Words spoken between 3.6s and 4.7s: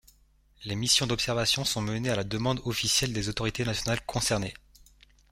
nationales concernées.